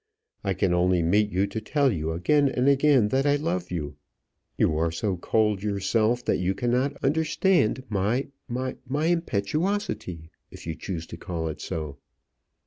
I 0.43 0.55
can 0.55 0.73
only 0.73 1.03
meet 1.03 1.29
you 1.31 1.45
to 1.45 1.61
tell 1.61 1.91
you 1.91 2.11
again 2.11 2.49
and 2.49 2.67
again 2.67 3.09
that 3.09 3.27
I 3.27 3.35
love 3.35 3.69
you. 3.69 3.97
You 4.57 4.75
are 4.75 4.91
so 4.91 5.15
cold 5.15 5.61
yourself 5.61 6.25
that 6.25 6.39
you 6.39 6.55
cannot 6.55 6.97
understand 7.03 7.83
my 7.87 8.29
my 8.47 8.77
my 8.87 9.05
impetuosity, 9.05 10.31
if 10.49 10.65
you 10.65 10.73
choose 10.73 11.05
to 11.05 11.17
call 11.17 11.49
it 11.49 11.61
so." 11.61 11.99